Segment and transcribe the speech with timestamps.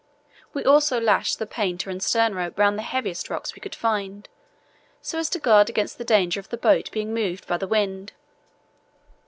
[0.51, 4.27] We also lashed the painter and stern rope round the heaviest rocks we could find,
[4.99, 8.13] so as to guard against the danger of the boat being moved by the wind.